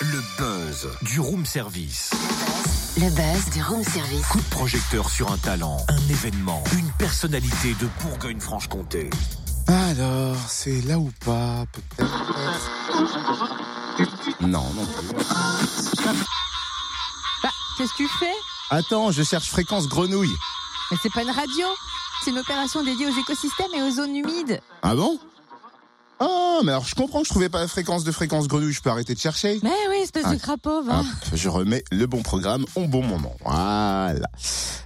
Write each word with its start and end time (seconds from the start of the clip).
Le 0.00 0.22
buzz 0.38 0.88
du 1.02 1.20
room 1.20 1.44
service. 1.44 2.12
Le 2.96 3.10
buzz 3.10 3.50
du 3.52 3.62
room 3.62 3.84
service. 3.84 4.26
Coup 4.28 4.40
de 4.40 4.48
projecteur 4.48 5.10
sur 5.10 5.30
un 5.30 5.36
talent, 5.36 5.76
un 5.88 6.08
événement, 6.08 6.64
une 6.72 6.90
personnalité 6.92 7.76
de 7.78 7.86
Bourgogne-Franche-Comté. 8.00 9.10
Alors, 9.68 10.36
c'est 10.48 10.80
là 10.86 10.98
ou 10.98 11.12
pas 11.26 11.66
Peut-être? 11.72 12.10
Non, 14.40 14.64
non 14.74 14.86
plus. 14.86 15.08
Bah, 17.42 17.50
qu'est-ce 17.76 17.92
que 17.92 17.96
tu 17.98 18.08
fais? 18.18 18.32
Attends, 18.70 19.10
je 19.10 19.22
cherche 19.22 19.50
fréquence 19.50 19.88
grenouille. 19.88 20.34
Mais 20.90 20.96
c'est 21.02 21.12
pas 21.12 21.20
une 21.20 21.32
radio. 21.32 21.66
C'est 22.24 22.30
une 22.30 22.38
opération 22.38 22.82
dédiée 22.82 23.08
aux 23.08 23.20
écosystèmes 23.20 23.74
et 23.74 23.82
aux 23.82 23.90
zones 23.90 24.16
humides. 24.16 24.62
Ah 24.82 24.94
bon? 24.94 25.20
Ah, 26.18 26.60
mais 26.64 26.72
alors 26.72 26.86
je 26.86 26.94
comprends 26.94 27.20
que 27.20 27.26
je 27.26 27.30
trouvais 27.30 27.48
pas 27.50 27.60
la 27.60 27.68
fréquence 27.68 28.02
de 28.04 28.12
fréquence 28.12 28.48
grenouille, 28.48 28.72
je 28.72 28.80
peux 28.80 28.88
arrêter 28.90 29.14
de 29.14 29.18
chercher. 29.18 29.60
Mais 29.62 29.70
oui, 29.90 29.96
espèce 30.02 30.24
Ah. 30.26 30.34
de 30.34 30.40
crapaud, 30.40 30.82
va. 30.82 31.00
Hop, 31.00 31.06
je 31.34 31.48
remets 31.48 31.84
le 31.92 32.06
bon 32.06 32.22
programme 32.22 32.64
au 32.74 32.86
bon 32.86 33.02
moment. 33.02 33.34
Voilà. 33.44 34.26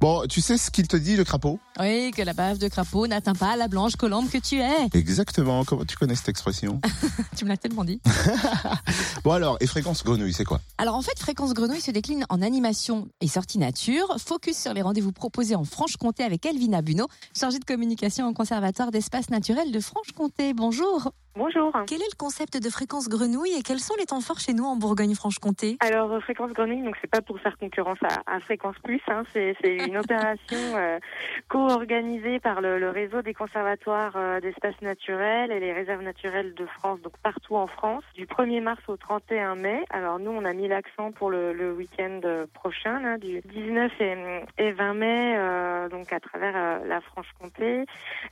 Bon, 0.00 0.24
tu 0.28 0.42
sais 0.42 0.58
ce 0.58 0.70
qu'il 0.70 0.86
te 0.86 0.96
dit, 0.96 1.16
le 1.16 1.24
crapaud? 1.24 1.58
Oui, 1.80 2.10
que 2.14 2.20
la 2.20 2.34
bave 2.34 2.58
de 2.58 2.68
crapaud 2.68 3.06
n'atteint 3.06 3.34
pas 3.34 3.56
la 3.56 3.66
blanche 3.66 3.96
colombe 3.96 4.28
que 4.28 4.36
tu 4.36 4.56
es. 4.60 4.88
Exactement. 4.92 5.64
Comment 5.64 5.86
tu 5.86 5.96
connais 5.96 6.14
cette 6.14 6.28
expression? 6.28 6.80
Tu 7.36 7.44
me 7.44 7.50
l'as 7.50 7.56
tellement 7.56 7.84
dit. 7.84 8.00
Bon 9.24 9.32
alors, 9.32 9.56
et 9.60 9.66
fréquence 9.66 10.04
grenouille, 10.04 10.32
c'est 10.32 10.44
quoi? 10.44 10.60
Alors 10.78 10.94
en 10.94 11.02
fait, 11.02 11.18
Fréquence 11.18 11.52
Grenouille 11.52 11.80
se 11.80 11.90
décline 11.90 12.24
en 12.28 12.40
animation 12.42 13.08
et 13.20 13.26
sortie 13.26 13.58
nature. 13.58 14.16
Focus 14.18 14.56
sur 14.56 14.72
les 14.72 14.82
rendez-vous 14.82 15.12
proposés 15.12 15.54
en 15.56 15.64
Franche-Comté 15.64 16.22
avec 16.22 16.46
Elvina 16.46 16.80
Buneau, 16.82 17.08
chargée 17.38 17.58
de 17.58 17.64
communication 17.64 18.28
au 18.28 18.32
Conservatoire 18.32 18.90
d'espace 18.90 19.30
naturel 19.30 19.72
de 19.72 19.80
Franche-Comté. 19.80 20.54
Bonjour. 20.54 21.10
Bonjour. 21.34 21.70
Quel 21.86 22.00
est 22.00 22.10
le 22.10 22.16
concept 22.16 22.56
de 22.62 22.70
Fréquence 22.70 23.08
Grenouille 23.10 23.52
et 23.58 23.62
quels 23.62 23.80
sont 23.80 23.94
les 23.98 24.06
temps 24.06 24.22
forts 24.22 24.40
chez 24.40 24.54
nous 24.54 24.64
en 24.64 24.76
Bourgogne-Franche-Comté? 24.76 25.76
Alors 25.80 26.10
euh, 26.12 26.20
Fréquence 26.20 26.52
Grenouille, 26.52 26.82
donc 26.82 26.94
c'est 27.02 27.10
pas 27.10 27.20
pour 27.20 27.38
faire 27.40 27.58
concurrence 27.58 27.98
à, 28.02 28.36
à 28.36 28.40
Fréquence 28.40 28.76
Plus, 28.82 29.02
hein, 29.08 29.22
c'est 29.34 29.54
c'est 29.62 29.85
une 29.86 29.96
opération 29.96 30.58
euh, 30.76 30.98
co-organisée 31.48 32.40
par 32.40 32.60
le, 32.60 32.78
le 32.78 32.90
réseau 32.90 33.22
des 33.22 33.34
conservatoires 33.34 34.14
euh, 34.16 34.40
d'espaces 34.40 34.80
naturels 34.82 35.52
et 35.52 35.60
les 35.60 35.72
réserves 35.72 36.02
naturelles 36.02 36.54
de 36.54 36.66
France, 36.66 37.00
donc 37.02 37.16
partout 37.22 37.56
en 37.56 37.66
France, 37.66 38.02
du 38.14 38.26
1er 38.26 38.60
mars 38.60 38.82
au 38.88 38.96
31 38.96 39.54
mai. 39.54 39.84
Alors 39.90 40.18
nous, 40.18 40.30
on 40.30 40.44
a 40.44 40.52
mis 40.52 40.68
l'accent 40.68 41.12
pour 41.12 41.30
le, 41.30 41.52
le 41.52 41.72
week-end 41.72 42.20
euh, 42.24 42.46
prochain, 42.52 43.00
là, 43.00 43.18
du 43.18 43.40
19 43.40 43.92
et, 44.00 44.16
et 44.58 44.72
20 44.72 44.94
mai, 44.94 45.34
euh, 45.36 45.88
donc 45.88 46.12
à 46.12 46.20
travers 46.20 46.54
euh, 46.56 46.86
la 46.86 47.00
Franche-Comté. 47.00 47.84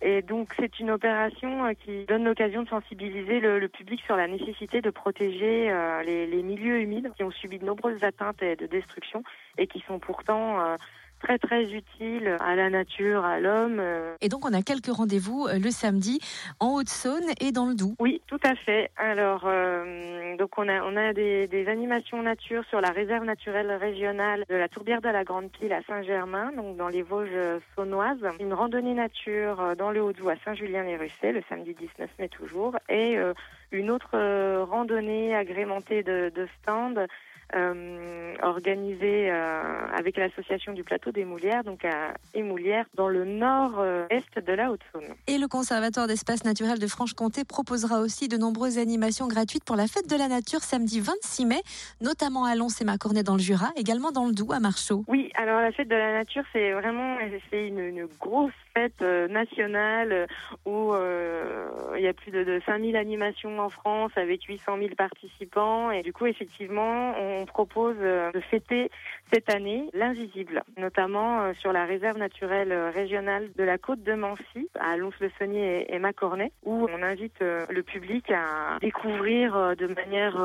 Et 0.00 0.22
donc 0.22 0.54
c'est 0.58 0.80
une 0.80 0.90
opération 0.90 1.74
qui 1.74 2.04
donne 2.06 2.24
l'occasion 2.24 2.62
de 2.62 2.68
sensibiliser 2.68 3.40
le, 3.40 3.58
le 3.58 3.68
public 3.68 4.00
sur 4.04 4.16
la 4.16 4.26
nécessité 4.26 4.80
de 4.80 4.90
protéger 4.90 5.72
les, 6.04 6.26
les 6.26 6.42
milieux 6.42 6.80
humides 6.80 7.12
qui 7.16 7.24
ont 7.24 7.30
subi 7.30 7.58
de 7.58 7.64
nombreuses 7.64 8.02
atteintes 8.02 8.42
et 8.42 8.56
de 8.56 8.66
destruction 8.66 9.22
et 9.58 9.66
qui 9.66 9.80
sont 9.86 9.98
pourtant 9.98 10.60
euh, 10.60 10.76
très 11.22 11.38
très 11.38 11.64
utiles 11.72 12.36
à 12.40 12.54
la 12.56 12.68
nature, 12.70 13.24
à 13.24 13.40
l'homme. 13.40 13.78
euh. 13.80 14.14
Et 14.20 14.28
donc 14.28 14.44
on 14.44 14.52
a 14.52 14.62
quelques 14.62 14.92
rendez-vous 14.94 15.46
euh, 15.46 15.58
le 15.58 15.70
samedi 15.70 16.20
en 16.60 16.74
Haute-Saône 16.74 17.30
et 17.40 17.52
dans 17.52 17.66
le 17.66 17.74
Doubs. 17.74 17.94
Oui, 18.00 18.20
tout 18.26 18.40
à 18.44 18.54
fait. 18.54 18.90
Alors, 18.96 19.42
euh, 19.46 20.36
donc 20.36 20.58
on 20.58 20.68
a 20.68 20.82
on 20.82 20.96
a 20.96 21.12
des, 21.12 21.46
des 21.46 21.68
animations 21.68 22.22
nature 22.22 22.64
sur 22.68 22.80
la 22.80 22.90
réserve 22.90 23.24
naturelle 23.24 23.70
régionale 23.72 24.44
de 24.48 24.56
la 24.56 24.68
Tourbière 24.68 25.00
de 25.00 25.08
la 25.08 25.24
Grande 25.24 25.50
Pile 25.50 25.72
à 25.72 25.82
Saint-Germain, 25.82 26.52
donc 26.56 26.76
dans 26.76 26.88
les 26.88 27.02
Vosges 27.02 27.28
euh, 27.32 27.58
saunoises. 27.76 28.18
Une 28.40 28.54
randonnée 28.54 28.94
nature 28.94 29.76
dans 29.78 29.90
le 29.90 30.02
Haut-Doubs 30.02 30.28
à 30.30 30.36
Saint-Julien-les-Russets, 30.44 31.32
le 31.32 31.42
samedi 31.48 31.74
19 31.74 32.10
mai 32.18 32.28
toujours, 32.28 32.76
et 32.88 33.16
euh, 33.16 33.32
une 33.70 33.90
autre 33.90 34.10
euh, 34.14 34.64
randonnée 34.68 35.34
agrémentée 35.34 36.02
de, 36.02 36.32
de 36.34 36.48
stands 36.60 37.06
euh, 37.54 38.34
organisée 38.42 39.30
euh, 39.30 39.62
avec 39.96 40.16
l'association 40.16 40.72
du 40.72 40.84
plateau 40.84 41.12
des 41.12 41.24
Moulières, 41.24 41.64
donc 41.64 41.84
à 41.84 42.14
Émoulières, 42.34 42.86
dans 42.94 43.08
le 43.08 43.24
nord-est 43.24 44.38
de 44.38 44.52
la 44.52 44.70
Haute-Saône. 44.70 45.14
Et 45.26 45.38
le 45.38 45.48
Conservatoire 45.48 46.06
d'espace 46.06 46.44
naturel 46.44 46.78
de 46.78 46.86
Franche-Comté 46.86 47.44
proposera 47.44 48.00
aussi 48.00 48.28
de 48.28 48.36
nombreuses 48.36 48.78
animations 48.78 49.28
gratuites 49.28 49.64
pour 49.64 49.76
la 49.76 49.86
fête 49.86 50.08
de 50.08 50.16
la 50.16 50.28
nature 50.28 50.60
samedi 50.60 51.00
26 51.00 51.46
mai, 51.46 51.60
notamment 52.00 52.44
à 52.44 52.54
Lons 52.54 52.68
et 52.80 52.84
Macornet 52.84 53.22
dans 53.22 53.34
le 53.34 53.42
Jura, 53.42 53.70
également 53.76 54.12
dans 54.12 54.26
le 54.26 54.32
Doubs 54.32 54.52
à 54.52 54.60
Marchaux. 54.60 55.04
Oui, 55.08 55.30
alors 55.34 55.60
la 55.60 55.72
fête 55.72 55.88
de 55.88 55.96
la 55.96 56.12
nature, 56.12 56.44
c'est 56.52 56.72
vraiment 56.72 57.16
c'est 57.50 57.68
une, 57.68 57.80
une 57.80 58.06
grosse 58.20 58.52
fête 58.74 59.02
euh, 59.02 59.28
nationale 59.28 60.12
euh, 60.12 60.26
où 60.64 60.94
euh, 60.94 61.68
il 61.96 62.02
y 62.02 62.08
a 62.08 62.12
plus 62.12 62.30
de, 62.30 62.44
de 62.44 62.60
5000 62.66 62.96
animations 62.96 63.58
en 63.58 63.68
France 63.68 64.12
avec 64.16 64.42
800 64.44 64.78
000 64.78 64.94
participants. 64.96 65.90
Et 65.90 66.02
du 66.02 66.12
coup 66.12 66.26
effectivement 66.26 67.14
on 67.18 67.46
propose 67.46 67.96
de 67.98 68.40
fêter 68.40 68.90
cette 69.32 69.50
année 69.50 69.88
l'invisible, 69.92 70.62
notamment 70.76 71.52
sur 71.54 71.72
la 71.72 71.84
réserve 71.84 72.18
naturelle 72.18 72.72
régionale 72.94 73.50
de 73.56 73.64
la 73.64 73.78
côte 73.78 74.02
de 74.02 74.14
Mancy 74.14 74.68
à 74.78 74.96
Lons-le-Saunier 74.96 75.92
et, 75.92 75.98
Macornet 75.98 76.52
où 76.64 76.88
on 76.90 77.02
invite 77.02 77.40
le 77.40 77.82
public 77.82 78.30
à 78.30 78.78
découvrir 78.80 79.76
de 79.76 79.86
manière 79.86 80.36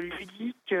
ludique 0.00 0.74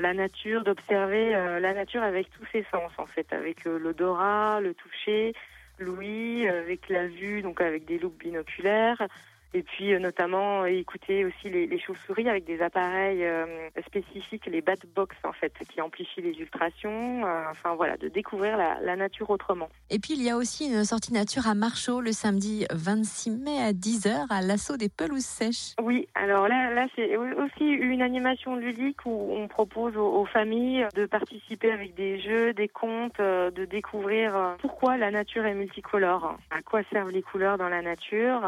la 0.00 0.14
nature, 0.14 0.64
d'observer 0.64 1.30
la 1.32 1.74
nature 1.74 2.02
avec 2.02 2.30
tous 2.30 2.46
ses 2.52 2.64
sens 2.70 2.92
en 2.98 3.06
fait, 3.06 3.32
avec 3.32 3.64
l'odorat, 3.64 4.60
le 4.60 4.74
toucher, 4.74 5.34
l'ouïe, 5.78 6.48
avec 6.48 6.88
la 6.88 7.06
vue, 7.06 7.42
donc 7.42 7.60
avec 7.60 7.84
des 7.84 7.98
loupes 7.98 8.18
binoculaires. 8.18 9.06
Et 9.54 9.62
puis 9.62 9.94
euh, 9.94 10.00
notamment 10.00 10.66
écouter 10.66 11.24
aussi 11.24 11.48
les, 11.48 11.66
les 11.68 11.78
chauves-souris 11.78 12.28
avec 12.28 12.44
des 12.44 12.60
appareils 12.60 13.24
euh, 13.24 13.46
spécifiques, 13.86 14.46
les 14.46 14.60
bat 14.60 14.74
box 14.96 15.14
en 15.22 15.32
fait, 15.32 15.52
qui 15.72 15.80
amplifient 15.80 16.22
les 16.22 16.36
ultrations. 16.40 17.24
Euh, 17.24 17.44
enfin 17.50 17.76
voilà, 17.76 17.96
de 17.96 18.08
découvrir 18.08 18.56
la, 18.56 18.80
la 18.80 18.96
nature 18.96 19.30
autrement. 19.30 19.68
Et 19.90 20.00
puis 20.00 20.14
il 20.14 20.22
y 20.22 20.28
a 20.28 20.36
aussi 20.36 20.66
une 20.66 20.84
sortie 20.84 21.12
nature 21.12 21.46
à 21.46 21.54
Marchaux 21.54 22.00
le 22.00 22.10
samedi 22.10 22.66
26 22.72 23.30
mai 23.30 23.62
à 23.62 23.72
10h 23.72 24.26
à 24.28 24.42
l'assaut 24.42 24.76
des 24.76 24.88
pelouses 24.88 25.24
sèches. 25.24 25.74
Oui, 25.80 26.08
alors 26.16 26.48
là, 26.48 26.74
là 26.74 26.86
c'est 26.96 27.16
aussi 27.16 27.64
une 27.64 28.02
animation 28.02 28.56
ludique 28.56 29.06
où 29.06 29.34
on 29.36 29.46
propose 29.46 29.96
aux, 29.96 30.20
aux 30.20 30.26
familles 30.26 30.84
de 30.96 31.06
participer 31.06 31.70
avec 31.70 31.94
des 31.94 32.18
jeux, 32.18 32.52
des 32.54 32.68
contes, 32.68 33.20
de 33.20 33.64
découvrir 33.64 34.56
pourquoi 34.58 34.96
la 34.96 35.12
nature 35.12 35.46
est 35.46 35.54
multicolore, 35.54 36.38
à 36.50 36.60
quoi 36.62 36.80
servent 36.90 37.12
les 37.12 37.22
couleurs 37.22 37.56
dans 37.56 37.68
la 37.68 37.82
nature, 37.82 38.42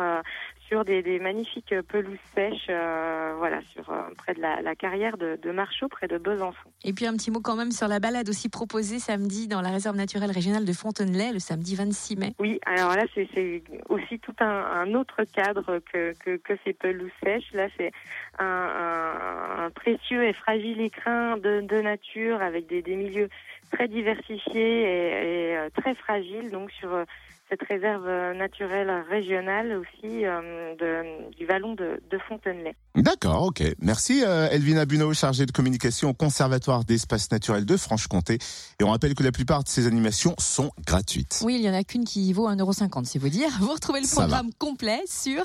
sur 0.68 0.84
des, 0.84 1.02
des 1.02 1.18
magnifiques 1.18 1.74
pelouses 1.88 2.18
sèches, 2.34 2.66
euh, 2.70 3.34
voilà, 3.38 3.60
sur 3.72 3.88
euh, 3.90 4.02
près 4.18 4.34
de 4.34 4.40
la, 4.40 4.62
la 4.62 4.74
carrière 4.74 5.16
de, 5.16 5.38
de 5.40 5.50
Marchaux, 5.50 5.88
près 5.88 6.08
de 6.08 6.18
Besançon. 6.18 6.56
Et 6.84 6.92
puis 6.92 7.06
un 7.06 7.12
petit 7.14 7.30
mot 7.30 7.40
quand 7.40 7.56
même 7.56 7.70
sur 7.72 7.88
la 7.88 7.98
balade 8.00 8.28
aussi 8.28 8.48
proposée 8.48 8.98
samedi 8.98 9.48
dans 9.48 9.60
la 9.60 9.70
réserve 9.70 9.96
naturelle 9.96 10.30
régionale 10.30 10.64
de 10.64 10.72
Fontenay 10.72 11.32
le 11.32 11.38
samedi 11.38 11.74
26 11.76 12.16
mai. 12.16 12.34
Oui, 12.38 12.58
alors 12.66 12.94
là, 12.96 13.04
c'est 13.14 13.28
c'est 13.34 13.62
aussi 13.88 14.18
tout 14.18 14.34
un, 14.40 14.46
un 14.46 14.94
autre 14.94 15.24
cadre 15.24 15.80
que, 15.92 16.12
que, 16.24 16.36
que 16.36 16.52
ces 16.64 16.72
pelouses 16.72 17.10
sèches. 17.22 17.52
Là, 17.52 17.68
c'est 17.76 17.92
un, 18.38 18.44
un- 18.44 19.64
un 19.66 19.70
précieux 19.70 20.24
et 20.24 20.32
fragile 20.32 20.80
écrin 20.80 21.36
de, 21.38 21.60
de 21.60 21.80
nature 21.80 22.40
avec 22.42 22.66
des, 22.66 22.82
des 22.82 22.96
milieux 22.96 23.28
très 23.72 23.88
diversifiés 23.88 24.82
et, 24.82 25.50
et, 25.52 25.56
euh, 25.56 25.68
très 25.76 25.94
fragiles. 25.94 26.50
Donc, 26.50 26.70
sur 26.72 26.92
euh, 26.92 27.04
cette 27.48 27.62
réserve 27.62 28.08
naturelle 28.36 28.90
régionale 29.08 29.72
aussi 29.78 30.24
euh, 30.24 30.74
de, 30.74 31.30
du 31.36 31.46
vallon 31.46 31.74
de, 31.74 32.00
de 32.10 32.18
Fontenay. 32.28 32.74
D'accord, 32.96 33.44
ok. 33.44 33.62
Merci 33.80 34.24
euh, 34.26 34.48
Elvina 34.50 34.84
Buneau, 34.84 35.12
chargée 35.14 35.46
de 35.46 35.52
communication 35.52 36.10
au 36.10 36.14
Conservatoire 36.14 36.84
d'espace 36.84 37.30
naturel 37.30 37.64
de 37.64 37.76
Franche-Comté. 37.76 38.38
Et 38.80 38.84
on 38.84 38.90
rappelle 38.90 39.14
que 39.14 39.22
la 39.22 39.30
plupart 39.30 39.62
de 39.62 39.68
ces 39.68 39.86
animations 39.86 40.34
sont 40.38 40.72
gratuites. 40.86 41.40
Oui, 41.44 41.54
il 41.60 41.64
y 41.64 41.70
en 41.70 41.74
a 41.74 41.84
qu'une 41.84 42.04
qui 42.04 42.32
vaut 42.32 42.48
1,50€, 42.50 43.04
c'est 43.04 43.20
vous 43.20 43.28
dire. 43.28 43.50
Vous 43.60 43.72
retrouvez 43.72 44.00
le 44.00 44.06
Ça 44.06 44.22
va. 44.22 44.26
programme 44.26 44.50
complet 44.58 45.00
sur 45.06 45.42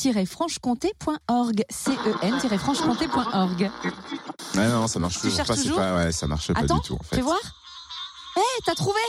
cen-franchecomté.org. 0.00 1.64
cen-franchecomté.org. 1.70 3.70
Ouais, 4.54 4.68
non, 4.68 4.86
ça 4.88 4.98
marche 4.98 5.16
toujours 5.20 5.36
cherches 5.36 5.48
pas. 5.48 5.56
toujours 5.56 5.76
pas, 5.76 5.96
ouais, 5.96 6.12
ça 6.12 6.26
marche 6.26 6.50
pas 6.52 6.60
Attends, 6.60 6.76
du 6.78 6.88
tout 6.88 6.94
en 6.94 7.02
fait. 7.04 7.16
fais 7.16 7.22
voir. 7.22 7.38
Hé, 8.36 8.40
t'as 8.64 8.74
trouvé? 8.74 9.00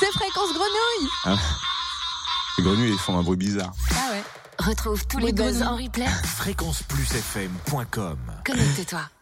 C'est 0.00 0.10
Fréquence 0.12 0.50
Grenouille 0.52 1.08
Les 2.58 2.64
grenouilles, 2.64 2.92
ils 2.92 2.98
font 2.98 3.18
un 3.18 3.22
bruit 3.22 3.36
bizarre. 3.36 3.72
Ah 3.92 4.10
ouais. 4.12 4.22
Retrouve 4.58 5.06
tous 5.06 5.18
Oui, 5.18 5.24
les 5.26 5.32
buzz 5.32 5.62
en 5.62 5.76
replay. 5.76 6.06
Fréquenceplusfm.com 6.06 8.18
Connecte-toi. 8.44 9.08